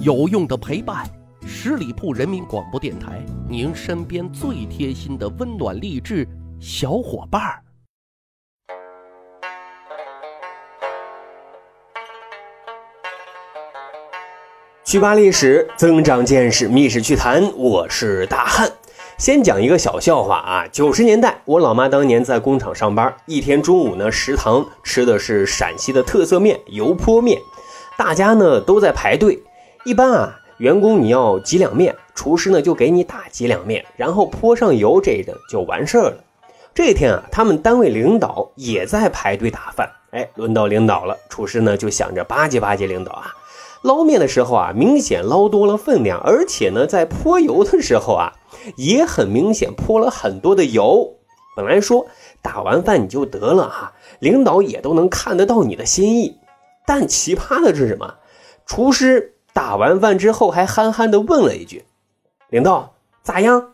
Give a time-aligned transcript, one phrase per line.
[0.00, 1.06] 有用的陪伴，
[1.46, 6.26] 十里铺人民广播电台，您身边最贴心的温暖励志
[6.58, 7.62] 小伙伴儿。
[14.82, 18.72] 去扒历史，增长见识，密室趣谈，我是大汉。
[19.18, 20.66] 先讲一个小笑话啊！
[20.72, 27.38] 九十年代，我老妈当年在工厂上班，一天中午呢，食堂吃的是陕西的特色面油泼面，
[27.98, 29.40] 大家呢都在排队。
[29.84, 36.24] 一般啊，员工你要几两面，厨师呢就给你打几两面，然后泼上油，这个就完事儿了。
[36.72, 43.34] 这天啊，他们单位领导也在排队打饭，哎，轮到领导了，厨师呢就想着巴结巴结领导啊。
[43.82, 48.32] 捞面的时候啊，明显捞多了分量，而且呢，在泼油的时候啊，
[48.76, 51.16] 也很明显泼了很多的油。
[51.56, 52.06] 本来说
[52.40, 56.38] 打完饭你就得了哈，领导也都能看得到你的心意。
[56.86, 58.14] 但奇葩的是什么？
[58.64, 61.84] 厨师打完饭之后还憨憨的问了一句
[62.50, 63.72] ：“领导咋样？”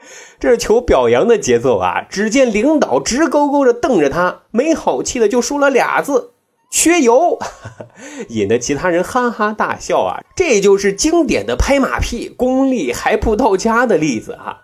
[0.40, 2.06] 这是求表扬的节奏啊！
[2.08, 6.32] 只见领导直勾勾的瞪着他，没好气的就说了俩字。
[6.70, 7.38] 缺油，
[8.30, 10.22] 引得其他人哈哈大笑啊！
[10.36, 14.62] 这就是经典的拍马屁、功力还不到家的例子啊。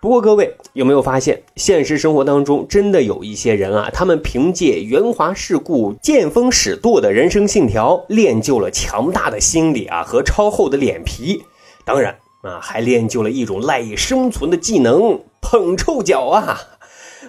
[0.00, 11.42] 不过各位有没有发现，现实生活当中真的有一些人啊，他们凭借圆滑世故、见风使舵的人生信条，练就了强大的心理啊和超厚的脸皮，
[11.84, 16.60] 当然啊，还练就了一种赖以生存的技能——捧臭脚啊。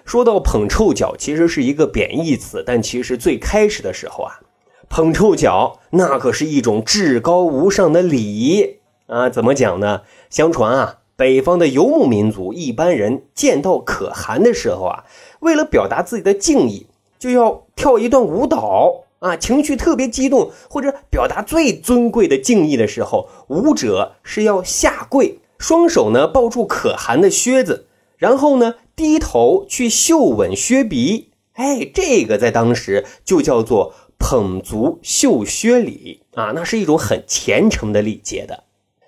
[0.06, 4.42] 说到捧臭脚，其实是一个贬义词，但其实最开始的时候啊，
[4.88, 9.28] 捧臭脚那可是一种至高无上的礼仪啊！
[9.28, 10.02] 怎么讲呢？
[10.30, 15.04] 相传啊，北方的游牧民族一般人见到可汗的时候啊，
[15.42, 16.88] 为了表达自己的敬意，
[17.20, 27.88] 就要跳一段舞蹈啊，情绪特别激动或者表达最尊贵的敬意的时候，舞者是要下跪，双手呢抱住可汗的靴子。
[28.16, 38.64] 然后呢，低头去嗅吻靴鼻，哎，这个在当时就叫做捧足嗅靴礼啊，那是一种很虔诚的礼节的。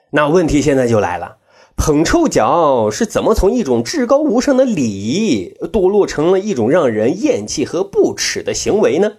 [0.10, 1.38] 那问题现在就来了，
[1.76, 9.14] 捧臭脚是怎么从一种至高无上的礼仪堕落成了一种让人厌弃和不耻的行为呢？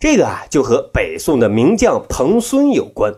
[0.00, 3.14] 这个啊，就和北宋的名将彭孙有关。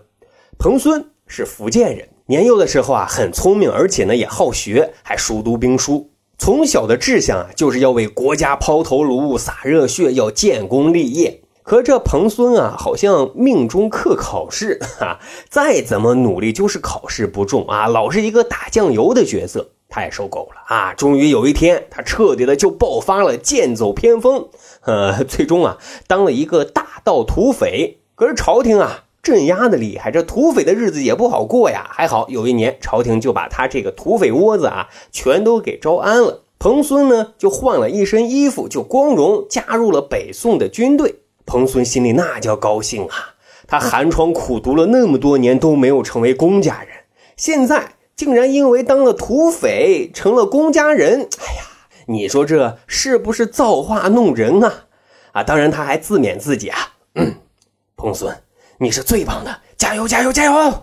[0.58, 2.08] 彭孙是福建人。
[2.26, 6.10] 年幼的时候啊，很聪明，而且呢也好学，还熟读兵书。
[6.38, 11.40] 从小的志向啊，就是要为国家抛头颅、洒热血，要建功立业。
[11.66, 15.18] 可这彭孙啊，好像命中克考试， 哈，
[15.50, 20.94] 再怎么努力就是考试不中啊，老是一个打酱油的角色，他也受够了啊。
[20.94, 24.46] 终于有一天，他彻底的就爆发了，剑走偏锋，
[24.82, 27.98] 呃，最终啊，当了一个大盗土匪。
[28.14, 29.02] 可是朝廷啊。
[29.22, 31.90] 镇压的厉害，这土匪的日子也不好过呀。
[31.90, 36.44] 还好有一年，朝廷就把他这个土匪窝子啊，全都给招安了。
[36.60, 41.16] 彭孙呢，就换了一身衣服，就光荣加入了北宋的军队。
[41.46, 43.34] 彭孙心里那叫高兴啊！
[43.68, 47.04] 他寒窗苦读了那么多年，都没有成为公家人，
[47.36, 51.28] 现在竟然因为当了土匪成了公家人。
[51.38, 51.62] 哎呀，
[52.06, 54.84] 你说这是不是造化弄人啊？
[55.32, 56.78] 啊，当然他还自勉自己啊，
[57.14, 57.36] 嗯，
[57.96, 58.36] 彭孙。
[58.78, 60.82] 你是最棒的，加油加油加油！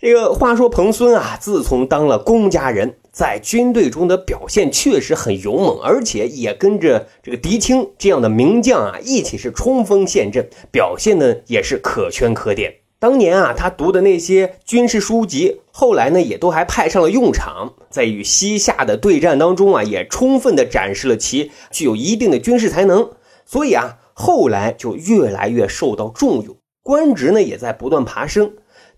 [0.00, 12.76] 这个话说，彭孙啊，自从当了公家人，在军队中的表现确实很勇猛，而且也跟着这个狄青这样的名将啊一起是冲锋陷阵，表现呢也是可圈可点。
[12.98, 23.10] 当年啊，他读的那些军事书籍，后来呢也都还派上了用场，在与西夏的对战当中啊，也充分的展示了其具有一定的军事才能，
[23.44, 26.56] 所以啊，后来就越来越受到重用。
[26.82, 28.54] 官职呢也在不断爬升，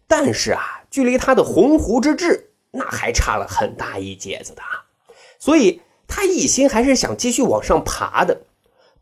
[0.07, 0.61] 但是啊，
[0.91, 4.85] 距离他的鸿鹄之志那还差了很大一截子的啊，
[5.39, 8.43] 所以他一心还是想继续往上爬的。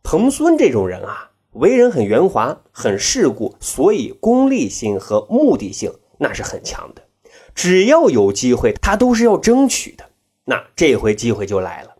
[0.03, 7.03] 彭孙这种人啊，为人很圆滑，很世故，所以功利性和目的性那是很强的。
[7.55, 10.05] 只要有机会，他都是要争取的。
[10.45, 11.91] 那这回机会就来了。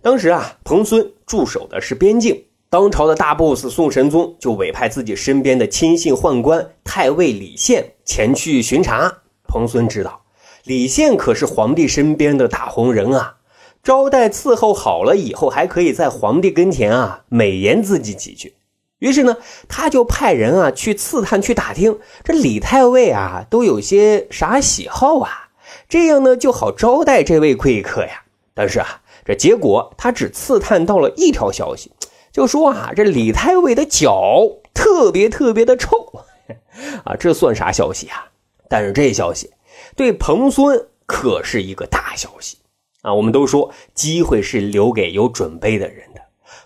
[0.00, 2.44] 当时啊，彭孙驻守的是边境。
[2.70, 9.10] 当朝的大 boss 宋神宗就委派自己身边的亲信宦官太尉李宪前去巡查。
[9.44, 10.22] 彭孙知道，
[10.64, 13.36] 李宪可是皇帝身边的大红人啊，
[13.82, 18.54] 招待伺候好了以后，还可以在皇帝跟前啊美言自己几句。
[18.98, 19.36] 于是呢，
[19.68, 25.50] 他就派人啊去刺探，去打听这李太尉啊都有些啥喜好啊，
[25.88, 28.24] 这样呢就好招待这位贵客呀。
[28.54, 31.92] 但是啊，这结果他只刺探到了一条消息。
[32.32, 34.42] 就说啊，这李太尉的脚
[34.74, 36.24] 特别特别的臭，
[37.04, 38.26] 啊，这算啥消息啊？
[38.68, 39.50] 但是这消息
[39.98, 42.58] 对彭孙可是一个大消息
[43.02, 43.12] 啊！
[43.12, 46.20] 我们都说机会是留给有准备的人的，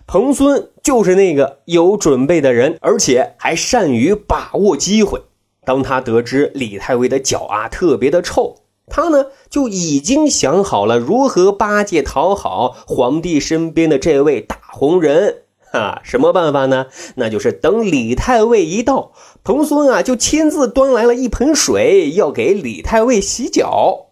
[0.05, 5.19] 彭孙就是那个有准备的人，而且还善于把握机会。
[5.65, 15.42] 当他得知李太尉的脚啊特别的臭，他呢就已经想好了如何巴结讨好皇帝身边的这位大红人。
[15.77, 16.85] 啊，什么办法呢？
[17.15, 19.11] 那就是等李太尉一到，
[19.43, 24.09] 彭孙啊就亲自端来了一盆水，要给李太尉洗脚。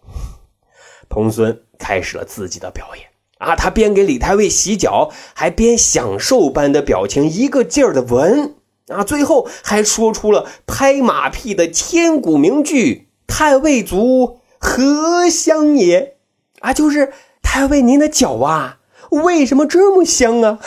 [1.08, 3.06] 彭孙开始了自己的表演
[3.38, 8.56] 啊，他边给李太尉洗脚，还边享受般的表情，一个劲儿的闻
[8.88, 16.16] 啊，最后还说出了拍马屁的千古名句：“太尉足，何香也？”
[16.58, 18.78] 啊，就是太尉您的脚啊，
[19.10, 20.58] 为什么这么香啊？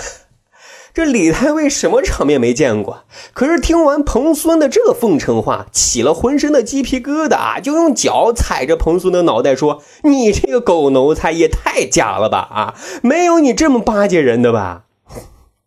[0.95, 3.03] 这李太尉什么场面没见过？
[3.33, 12.37] 可是听完彭孙的这奉承话，起了浑身的鸡皮疙瘩，就用脚踩着彭孙的脑袋说：“你这个狗奴才也太假了吧！
[12.49, 14.85] 啊，没有你这么巴结人的吧？”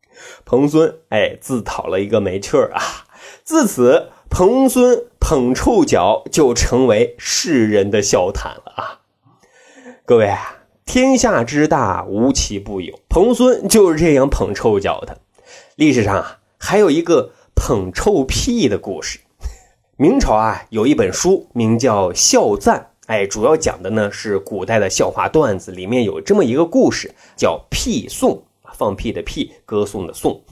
[0.46, 3.04] 彭孙哎，自讨了一个没趣儿啊！
[3.44, 9.00] 自此，彭孙捧臭脚就成为世人的笑谈了啊！
[10.06, 10.57] 各位啊。
[10.88, 12.98] 天下之大，无奇不有。
[13.10, 15.18] 彭孙就是这样捧臭脚的。
[15.76, 19.20] 历史上啊，还有一个捧臭屁的故事。
[19.98, 25.70] 明朝啊，有一本书名叫《笑赞》，哎，主要讲的呢是古代的笑话段子。
[25.72, 28.42] 里面有这么一个故事，叫“屁颂”，
[28.72, 30.42] 放屁的屁，歌颂的颂。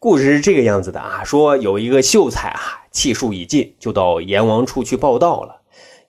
[0.00, 5.60] 故事是这个样子的啊，说有一个秀才啊，气数已尽，就到阎王处去报道了。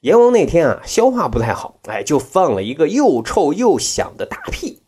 [0.05, 4.83] 阎王那天啊，消化不太好，哎，就放了一个又臭又响的大屁。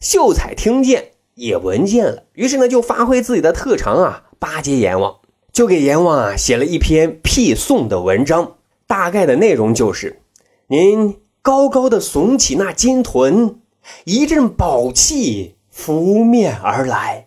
[0.00, 5.16] 秀才听见也闻见了，于是呢，就发挥自己的特长啊，巴结阎王，
[5.52, 8.54] 就给阎王啊写了一篇屁颂的文章。
[8.86, 10.22] 大概的内容就是：
[10.68, 13.58] 您高高的耸起那金臀，
[14.04, 17.25] 一阵宝气拂面而来。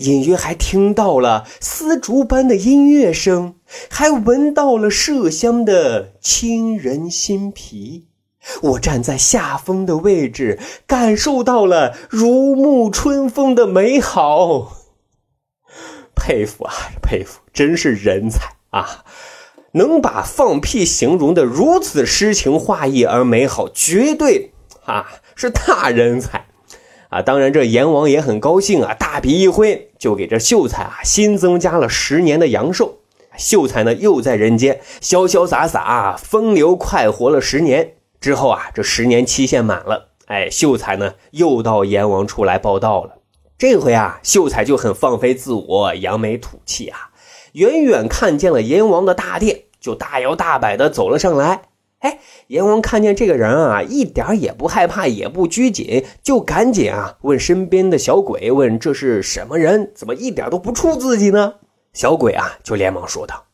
[0.00, 3.56] 隐约还听到了丝竹般的音乐声，
[3.90, 8.08] 还闻到了麝香的沁人心脾。
[8.62, 14.76] 我站在下风的位置，感受到了如沐春风的美好。
[16.14, 16.72] 佩服啊，
[17.02, 19.04] 佩服，真是人才啊！
[19.72, 24.52] 能把放屁形容的如此诗情画意而美好，绝对
[24.86, 26.45] 啊是大人才。
[27.16, 32.98] 啊，当然，这阎王也很高兴啊，大笔一挥，就给这秀才啊新增加了十年的阳寿。
[33.38, 37.94] 秀才呢，又在人间潇潇洒洒、风流快活了十年。
[38.20, 43.14] 之后啊，这十年期限满了，哎，秀才呢又到阎王处来报道了。
[43.56, 47.08] 这回啊，秀才就很放飞自我、扬眉吐气啊，
[47.52, 51.62] 远远看见了阎王的大殿，就大摇大摆的走了上来。
[52.06, 59.90] 哎，阎王看见这个人啊，一点也不害怕，也不拘谨，就赶紧啊问身边的小鬼：“问这是什么人？
[59.92, 61.54] 怎么一点都不怵自己呢？”
[61.92, 63.46] 小鬼啊就连忙说道：“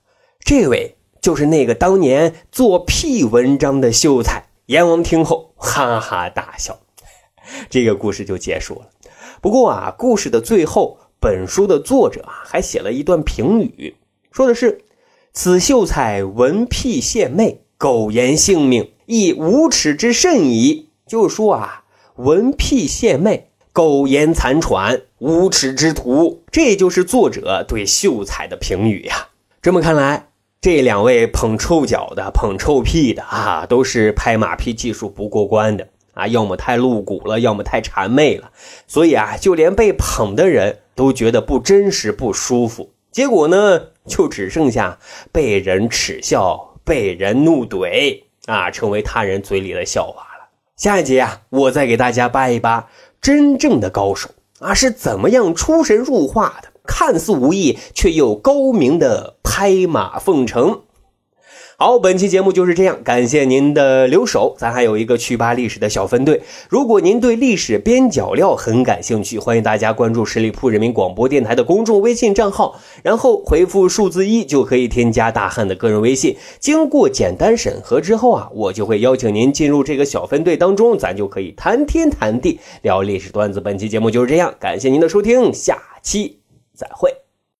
[0.44, 6.78] 这位就是那个当年做屁文章的秀才。”阎王听后哈哈大笑，
[7.70, 8.90] 这个故事就结束了。
[9.40, 13.96] 不过啊，故事的最后，本书的作者啊还写了一段评语，
[14.30, 14.82] 说的是
[15.32, 20.90] ：“此秀才闻屁献媚。”苟延性命，亦无耻之甚矣。
[21.04, 21.82] 就是说啊，
[22.14, 26.44] 闻屁献媚，苟延残喘，无耻之徒。
[26.52, 29.30] 这就是作者对秀才的评语呀。
[29.60, 30.28] 这么看来，
[30.60, 38.52] 这两位捧臭脚的、捧臭屁的啊，都是拍马屁技术不过关的啊，要么太露骨了，要么太谄媚了。
[38.86, 42.92] 所以啊，就连被捧的人都觉得不真实、不舒服。
[43.10, 45.00] 结果呢，就只剩下
[45.32, 46.68] 被人耻笑。
[46.84, 50.48] 被人怒怼啊，成为他人嘴里的笑话了。
[50.76, 52.88] 下一集啊，我再给大家扒一扒
[53.20, 60.82] 真正的高手啊是怎么样出神入化的，看似无意却又高明的拍马奉承。
[61.84, 64.54] 好，本期节目就是这样，感谢您的留守。
[64.56, 76.36] 咱还有一个趣扒历史的小分队，如果您对历史边角料很感兴趣，欢迎大家关注十里铺人民广播电台的公众微信账号，然后回复数字一就可以添加大汉的个人微信。
[76.60, 83.60] 经过简单审核之后啊，我就会邀请您进入这个小分队当中，咱就可以谈天谈地聊历史段子。
[83.60, 86.38] 本期节目就是这样，感谢您的收听，下期
[86.76, 87.21] 再会。